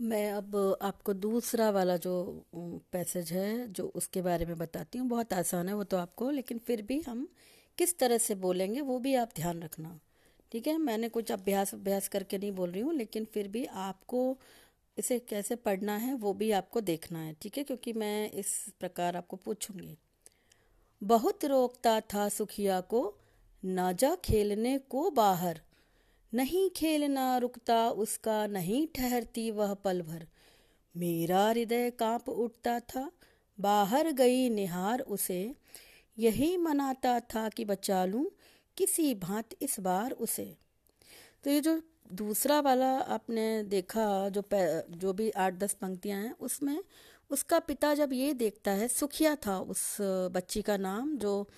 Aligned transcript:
मैं 0.00 0.30
अब 0.32 0.78
आपको 0.82 1.12
दूसरा 1.14 1.70
वाला 1.70 1.96
जो 1.96 2.44
पैसेज 2.92 3.32
है, 3.32 3.72
जो 3.72 3.86
उसके 3.94 4.22
बारे 4.22 4.46
में 4.46 4.58
बताती 4.58 4.98
हूँ, 4.98 5.08
बहुत 5.08 5.32
आसान 5.32 5.68
है 5.68 5.74
वो 5.74 5.84
तो 5.84 5.96
आपको, 5.96 6.30
लेकिन 6.30 6.58
फिर 6.58 6.82
भी 6.82 7.00
हम 7.00 7.28
किस 7.78 7.98
तरह 7.98 8.18
से 8.18 8.34
बोलेंगे 8.34 8.80
वो 8.80 8.98
भी 8.98 9.14
आप 9.14 9.30
ध्यान 9.36 9.62
रखना। 9.62 10.00
ठीक 10.52 10.66
है? 10.66 10.78
मैंने 10.78 11.08
कुछ 11.08 11.32
अभ्यास 11.32 11.74
अभ्यास 11.74 12.08
करके 12.08 12.38
नहीं 12.38 12.52
बोल 12.52 12.70
रही 12.70 12.80
हूँ, 12.82 12.94
लेकिन 12.94 13.24
फिर 13.24 13.48
भी 13.48 13.64
आपको 13.64 14.38
इसे 14.98 15.18
कैसे 15.18 15.56
पढ़ना 15.56 15.96
है 15.96 16.14
वो 16.14 16.32
भी 16.34 16.50
आपको 16.50 16.80
देखना 16.80 17.18
है। 17.18 17.36
ठीक 17.42 17.58
है? 17.58 17.64
क्योंकि 17.64 17.92
मैं 17.92 18.30
इस 18.30 18.72
प्रकार 18.80 19.16
आपको 19.16 19.36
पूछूँगी। 19.36 19.98
बहुत 21.02 21.44
रोकता 21.44 22.00
था 22.00 22.28
सुखिया 22.28 22.80
को, 22.80 23.14
ना 23.64 23.92
जा 23.92 24.14
खेलने 24.24 24.78
को 24.78 25.10
बाहर। 25.10 25.60
नहीं 26.32 26.70
खेलना 26.70 27.36
रुकता, 27.38 27.88
उसका 27.90 28.46
नहीं 28.46 28.86
ठहरती 28.86 29.50
वह 29.50 29.74
पल 29.74 30.02
भर। 30.02 30.26
मेरा 30.94 31.48
हृदय 31.48 31.90
काँप 31.90 32.28
उठता 32.28 32.80
था, 32.80 33.10
बाहर 33.58 34.10
गई 34.12 34.48
निहार 34.50 35.00
उसे। 35.00 35.54
यही 36.18 36.56
मनाता 36.56 37.20
था 37.20 37.48
कि 37.48 37.64
बचा 37.64 38.04
लूँ 38.04 38.30
किसी 38.76 39.14
भांत 39.14 39.54
इस 39.62 39.80
बार 39.80 40.10
उसे। 40.10 40.56
तो 41.44 41.50
ये 41.50 41.60
जो 41.60 41.80
दूसरा 42.12 42.60
वाला 42.60 42.98
आपने 42.98 43.62
देखा, 43.62 44.28
जो 44.28 44.42
जो 44.90 45.12
भी 45.12 45.30
आठ 45.30 45.54
दस 45.54 45.72
पंक्तियाँ 45.72 46.22
हैं, 46.22 46.34
उसमें 46.40 46.78
उसका 47.30 47.58
पिता 47.58 47.94
जब 47.94 48.12
ये 48.12 48.32
देखता 48.34 48.70
है, 48.70 48.88
सुखिया 48.88 49.34
था 49.36 49.58
उस 49.58 49.96
बच्ची 50.00 50.62
का 50.62 50.76
नाम, 50.76 51.16
जो 51.16 51.48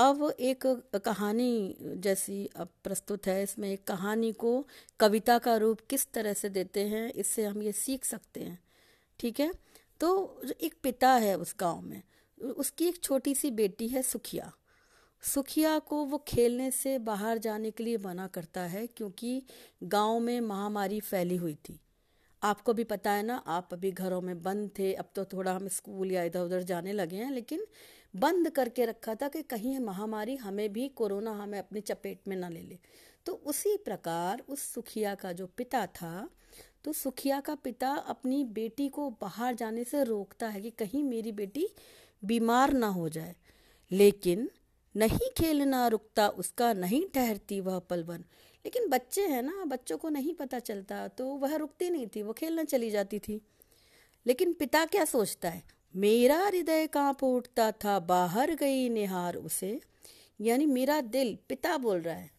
अब 0.00 0.22
एक 0.40 0.66
कहानी 1.04 1.76
जैसी 1.78 2.48
अब 2.56 2.68
प्रस्तुत 2.84 3.26
है। 3.26 3.42
इसमें 3.42 3.68
एक 3.72 3.84
कहानी 3.84 4.32
को 4.32 4.52
कविता 5.00 5.38
का 5.38 5.56
रूप 5.56 5.80
किस 5.90 6.06
तरह 6.12 6.32
से 6.32 6.48
देते 6.48 6.80
हैं, 6.80 7.12
इससे 7.12 7.44
हम 7.44 7.62
ये 7.62 7.72
सीख 7.72 8.04
सकते 8.04 8.40
हैं। 8.40 8.58
ठीक 9.20 9.40
है? 9.40 9.52
तो 10.00 10.40
एक 10.60 10.74
पिता 10.82 11.10
है 11.12 11.36
उस 11.38 11.54
गाँव 11.60 11.80
में, 11.80 12.02
उसकी 12.38 12.88
एक 12.88 13.02
छोटी 13.02 13.34
सी 13.34 13.50
बेटी 13.50 13.88
है 13.88 14.02
सुखिया। 14.02 14.50
सुखिया 15.22 15.78
को 15.78 16.04
वो 16.04 16.18
खेलने 16.28 16.70
से 16.70 16.98
बाहर 16.98 17.38
जाने 17.38 17.70
के 17.70 17.84
लिए 17.84 17.98
मना 17.98 18.26
करता 18.26 18.60
है, 18.60 18.86
क्योंकि 18.86 19.42
गाँव 19.82 20.20
में 20.20 20.40
महामारी 20.40 21.00
फैली 21.00 21.36
हुई 21.36 21.54
थी। 21.68 21.80
आपको 22.42 22.72
भी 22.72 22.84
पता 22.84 23.12
है 23.12 23.22
ना, 23.22 23.36
आप 23.36 23.72
अभी 23.72 23.90
घरों 23.92 24.20
में 24.20 24.42
बंद 24.42 24.70
थे, 24.78 24.92
अब 24.94 25.10
तो 25.14 25.24
थोड़ा 25.24 25.52
हम 25.52 25.68
स्कूल 25.68 26.12
या 26.12 26.22
इधर 26.22 26.40
उधर 26.40 26.62
जाने 26.62 26.92
लगे 26.92 27.16
हैं, 27.16 27.30
लेकिन 27.30 27.64
बंद 28.14 28.50
करके 28.50 28.84
रखा 28.86 29.14
था 29.14 29.28
कि 29.28 29.42
कहीं 29.42 29.78
महामारी 29.80 30.36
हमें 30.36 30.72
भी, 30.72 30.88
कोरोना 30.88 31.32
हमें 31.32 31.58
अपनी 31.58 31.80
चपेट 31.80 32.20
में 32.28 32.36
ना 32.36 32.48
ले 32.48 32.62
ले। 32.62 32.78
तो 33.26 33.32
उसी 33.46 33.76
प्रकार 33.76 34.42
उस 34.48 34.62
सुखिया 34.74 35.14
का 35.14 35.32
जो 35.32 35.46
पिता 35.46 35.86
था 35.86 36.28
तो 36.84 36.92
सुखिया 36.92 37.40
का 37.40 37.54
पिता 37.54 37.90
अपनी 38.08 38.42
बेटी 38.44 38.88
को 38.88 39.08
बाहर 39.10 39.54
जाने 39.54 39.84
से 39.84 40.02
रोकता 40.04 40.48
है 40.48 40.60
कि 40.60 40.70
कहीं 40.70 41.02
मेरी 41.04 41.32
बेटी 41.32 41.66
बीमार 42.22 42.72
ना 42.72 42.86
हो 42.86 43.08
जाए। 43.08 43.34
लेकिन 43.90 44.48
नहीं 44.94 45.30
खेलना 45.38 45.86
रुकता, 45.88 46.28
उसका 46.28 46.72
नहीं 46.72 47.04
ठहरती 47.14 47.60
वह 47.60 47.78
पलवन 47.78 48.24
लेकिन 48.64 48.88
बच्चे 48.88 49.26
हैं 49.26 49.42
ना, 49.42 49.64
बच्चों 49.64 49.98
को 49.98 50.08
नहीं 50.08 50.34
पता 50.34 50.58
चलता 50.58 51.06
तो 51.08 51.26
वह 51.26 51.56
रुकती 51.56 51.90
नहीं 51.90 52.06
थी, 52.06 52.22
वो 52.22 52.32
खेलना 52.32 52.64
चली 52.64 52.90
जाती 52.90 53.18
थी। 53.18 53.40
लेकिन 54.26 54.52
पिता 54.52 54.84
क्या 54.86 55.04
सोचता 55.04 55.48
है? 55.48 55.62
मेरा 55.94 56.38
हृदय 56.38 56.86
काँप 56.86 57.24
उठता 57.24 57.70
था, 57.74 57.98
बाहर 57.98 58.54
गई 58.54 58.88
निहार 58.88 59.36
उसे। 59.36 59.80
यानी 60.40 60.66
मेरा 60.66 61.00
दिल 61.00 61.36
पिता 61.48 61.76
बोल 61.78 62.00
रहा 62.00 62.14
है। 62.14 62.30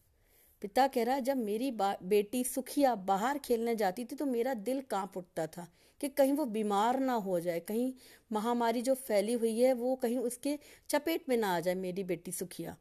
पिता 0.62 0.88
कह 0.88 1.04
रहा 1.04 1.16
है, 1.16 1.22
जब 1.22 1.38
मेरी 1.38 1.72
बेटी 1.74 2.44
सुखिया 2.44 2.94
बाहर 2.96 3.38
खेलने 3.38 3.76
जाती 3.76 4.06
थी 4.06 4.16
तो 4.16 4.26
मेरा 4.26 4.54
दिल 4.54 4.82
काँप 4.82 5.18
उठता 5.18 5.48
था 5.48 5.68
कि 6.02 6.10
कहीं 6.10 6.34
वो 6.34 6.46
बीमार 6.46 7.00
ना 7.00 7.14
हो 7.14 7.40
जाए, 7.40 7.60
कहीं 7.60 7.94
महामारी 8.32 8.82
जो 8.82 8.94
फैली 8.96 9.34
हुई 9.34 9.60
है, 9.60 9.74
वो 9.74 9.96
कहीं 9.96 10.18
उसके 10.18 10.58
चपेट 10.90 11.30
में 11.30 11.38
ना 11.38 11.56
आ 11.56 11.60
जाए, 11.60 11.76
मेरी 11.76 12.04
बेटी 12.04 12.32
सुखिया। 12.32 12.76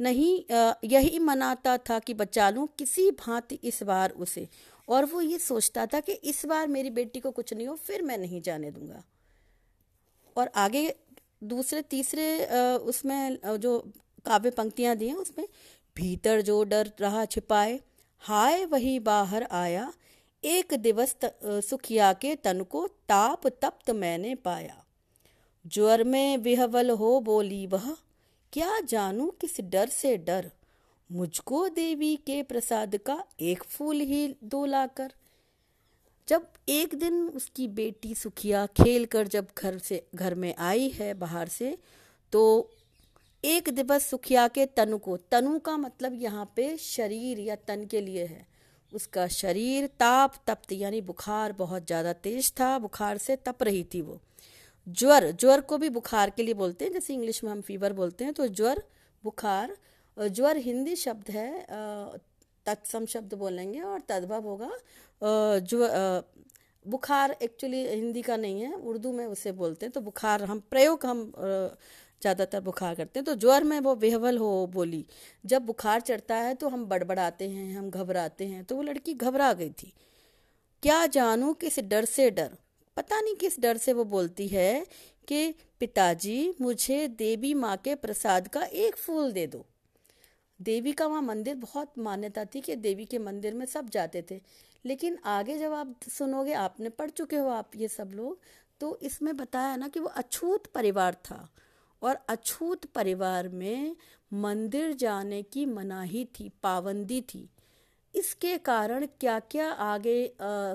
नहीं 0.00 0.64
यही 0.84 1.18
मनाता 1.18 1.76
था 1.80 1.98
कि 1.98 2.14
बचा 2.14 2.48
लूँ 2.50 2.66
किसी 2.78 3.10
भांति 3.18 3.58
इस 3.64 3.82
बार 3.82 4.10
उसे। 4.10 4.46
और 4.88 5.04
वो 5.04 5.20
ये 5.20 5.38
सोचता 5.38 5.86
था 5.86 6.00
कि 6.00 6.12
इस 6.12 6.44
बार 6.46 6.66
मेरी 6.68 6.90
बेटी 6.90 7.20
को 7.20 7.30
कुछ 7.30 7.52
नहीं 7.54 7.66
हो, 7.66 7.74
फिर 7.76 8.02
मैं 8.02 8.18
नहीं 8.18 8.40
जाने 8.42 8.70
दूँगा। 8.70 9.02
और 10.36 10.50
आगे 10.56 10.94
दूसरे, 11.44 11.82
तीसरे 11.82 12.76
उसमें 12.78 13.58
जो 13.58 13.78
काव्य 14.26 14.50
पंक्तियाँ 14.50 14.96
दी 14.96 15.08
हैं, 15.08 15.14
उसमें, 15.14 15.46
भीतर 15.96 16.40
जो 16.40 16.62
डर 16.64 16.92
रहा 17.00 17.24
छिपाए, 17.24 17.80
हाय 18.22 18.64
वही 18.66 18.98
बाहर 19.00 19.42
आया, 19.42 19.92
एक 20.44 20.74
दिवस 20.74 21.16
सुखिया 21.44 22.12
के 22.12 22.34
तन 22.34 22.62
को 22.62 22.86
ताप 23.08 23.46
तप्त 23.62 23.90
मैंने 23.92 24.34
पाया। 24.34 24.84
ज्वर 25.64 26.04
में 26.04 26.36
विहवल 26.38 26.90
हो 26.90 27.18
बोली 27.20 27.66
वह 27.66 27.94
क्या 28.52 28.78
जानू 28.80 29.26
किस 29.40 29.60
डर 29.60 29.88
से 29.88 30.16
डर? 30.16 30.50
मुझको 31.10 31.68
देवी 31.68 32.14
के 32.16 32.42
प्रसाद 32.42 32.96
का 32.96 33.22
एक 33.40 33.62
फूल 33.62 34.00
ही 34.00 34.36
दो 34.44 34.64
लाकर। 34.66 35.12
जब 36.28 36.46
एक 36.68 36.94
दिन 36.94 37.22
उसकी 37.28 37.66
बेटी 37.68 38.14
सुखिया 38.14 38.64
खेल 38.66 39.04
कर 39.04 39.28
जब 39.28 39.46
घर 39.58 39.78
से, 39.78 40.02
घर 40.14 40.34
में 40.34 40.54
आई 40.58 40.88
है, 40.90 41.12
बाहर 41.14 41.48
से 41.48 41.76
तो 42.32 42.70
एक 43.44 43.68
दिवस 43.68 44.06
सुखिया 44.06 44.46
के 44.48 44.66
तनु 44.66 44.98
को, 44.98 45.16
तनु 45.16 45.58
का 45.58 45.76
मतलब 45.76 46.20
यहाँ 46.22 46.52
पे 46.56 46.76
शरीर 46.76 47.38
या 47.38 47.56
तन 47.56 47.84
के 47.84 48.00
लिए 48.00 48.24
है। 48.24 48.46
उसका 48.92 49.26
शरीर 49.28 49.86
ताप, 49.86 50.34
तप्त, 50.46 50.72
यानी 50.72 51.00
बुखार 51.00 51.52
बहुत 51.52 51.86
ज़्यादा 51.86 52.12
तेज 52.12 52.52
था, 52.52 52.78
बुखार 52.78 53.18
से 53.18 53.36
तप 53.36 53.62
रही 53.62 53.84
थी 53.84 54.00
वो। 54.00 54.20
ज्वर 54.90 55.30
ज्वर 55.32 55.60
को 55.62 55.78
भी 55.78 55.88
बुखार 55.90 56.30
के 56.30 56.42
लिए 56.42 56.54
बोलते 56.54 56.84
हैं, 56.84 56.92
जैसे 56.92 57.14
इंग्लिश 57.14 57.42
में 57.44 57.50
हम 57.50 57.60
फीवर 57.60 57.92
बोलते 57.92 58.24
हैं 58.24 58.32
तो 58.34 58.46
ज्वर, 58.48 58.82
बुखार 59.24 59.76
ज्वर 60.16 60.56
हिंदी 60.58 60.96
शब्द 60.96 61.30
है 61.30 61.66
तत्सम 62.66 63.06
शब्द 63.06 63.34
बोलेंगे 63.34 63.80
और 63.82 64.00
तद्भव 64.08 64.44
होगा 64.44 64.70
जो 65.60 65.88
बुखार 66.86 67.36
एक्चुअली 67.42 67.86
हिंदी 67.86 68.22
का 68.22 68.36
नहीं 68.36 68.60
है, 68.62 68.72
उर्दू 68.74 69.12
में 69.12 69.24
उसे 69.26 69.52
बोलते 69.52 69.86
हैं 69.86 69.92
तो 69.92 70.00
बुखार 70.00 70.44
हम, 70.44 70.60
प्रयोग 70.60 71.06
हम 71.06 71.32
ज़्यादातर 72.22 72.60
बुखार 72.60 72.94
करते 72.94 73.18
हैं 73.18 73.24
तो 73.24 73.34
ज्वर 73.36 73.64
में 73.64 73.78
वो 73.80 73.94
बेहवल 73.96 74.38
हो 74.38 74.66
बोली, 74.72 75.04
जब 75.44 75.62
बुखार 75.62 76.00
चढ़ता 76.00 76.36
है 76.36 76.54
तो 76.54 76.68
हम 76.68 76.84
बड़बड़ाते 76.86 77.48
हैं, 77.48 77.76
हम 77.76 77.90
घबराते 77.90 78.46
हैं 78.46 78.64
तो 78.64 78.76
वो 78.76 78.82
लड़की 78.82 79.14
घबरा 79.14 79.52
गई 79.52 79.70
थी, 79.72 79.92
क्या 80.82 81.04
जानू 81.08 81.52
किस 81.54 81.78
डर 81.80 82.04
से 82.06 82.30
डर 82.30 82.56
पता 83.00 83.20
नहीं 83.20 83.34
किस 83.34 83.60
डर 83.60 83.76
से 83.76 83.92
वो 83.92 84.04
बोलती 84.04 84.48
है 84.48 84.86
कि 85.28 85.54
पिताजी, 85.80 86.54
मुझे 86.60 87.08
देवी 87.08 87.54
माँ 87.54 87.76
के 87.76 87.94
प्रसाद 87.94 88.48
का 88.48 88.62
एक 88.62 88.96
फूल 88.96 89.32
दे 89.32 89.46
दो। 89.46 89.66
देवी 90.62 90.92
का 90.92 91.06
वहाँ 91.06 91.22
मंदिर 91.22 91.54
बहुत 91.54 91.92
मान्यता 91.98 92.44
थी 92.44 92.60
कि 92.60 92.76
देवी 92.76 93.04
के 93.04 93.18
मंदिर 93.18 93.54
में 93.54 93.66
सब 93.66 93.88
जाते 93.88 94.24
थे। 94.30 94.40
लेकिन 94.84 95.18
आगे 95.24 95.58
जब 95.58 95.72
आप 95.72 96.00
सुनोगे, 96.08 96.52
आपने 96.52 96.88
पढ़ 96.88 97.10
चुके 97.10 97.36
हो 97.36 97.48
आप 97.48 97.70
ये 97.76 97.88
सब 97.88 98.10
लोग 98.14 98.38
तो 98.80 98.98
इसमें 99.02 99.36
बताया 99.36 99.76
ना 99.76 99.88
कि 99.88 100.00
वो 100.00 100.08
अछूत 100.08 100.66
परिवार 100.66 101.14
था। 101.14 101.48
और 102.02 102.14
अछूत 102.28 102.86
परिवार 102.86 103.48
में 103.48 103.96
मंदिर 104.32 104.92
जाने 104.92 105.42
की 105.42 105.66
मनाही 105.66 106.24
थी, 106.24 106.52
पाबंदी 106.62 107.20
थी। 107.20 107.50
इसके 108.14 108.56
कारण 108.58 109.06
क्या 109.20 109.38
क्या 109.50 109.68
आगे 109.70 110.32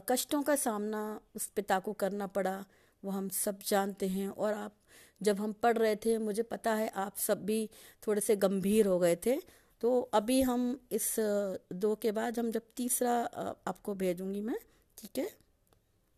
कष्टों 0.10 0.42
का 0.44 0.56
सामना 0.56 1.20
उस 1.36 1.48
पिता 1.48 1.80
को 1.80 1.94
करना 1.94 2.28
पड़ा, 2.28 2.64
वो 3.04 3.12
हम 3.12 3.30
सब 3.30 3.60
जानते 3.68 4.08
हैं। 4.08 4.30
और 4.30 4.54
आप, 4.54 4.76
जब 5.22 5.40
हम 5.40 5.54
पढ़ 5.54 5.78
रहे 5.78 5.96
थे, 5.96 6.18
मुझे 6.18 6.44
पता 6.44 6.74
है 6.74 6.88
आप 6.98 7.18
सब 7.18 7.46
भी 7.46 7.70
थोड़े 8.08 8.22
से 8.22 8.36
गंभीर 8.38 8.88
हो 8.88 9.00
गए 9.00 9.16
थे। 9.26 9.40
तो 9.82 10.00
अभी 10.14 10.42
हम 10.42 10.80
इस 10.92 11.16
दो 11.20 11.96
के 11.96 12.12
बाद 12.12 12.40
हम 12.40 12.52
जब 12.52 12.62
तीसरा 12.78 13.14
आपको 13.68 13.94
भेजूँगी 13.96 14.42
मैं, 14.42 14.58
ठीक 14.98 15.18
है? 15.18 15.30